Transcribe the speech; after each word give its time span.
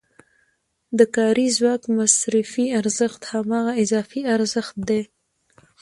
د 0.97 0.99
کاري 1.15 1.47
ځواک 1.57 1.81
مصرفي 1.97 2.65
ارزښت 2.79 3.21
هماغه 3.31 3.71
اضافي 3.83 4.21
ارزښت 4.35 4.75
دی 4.89 5.01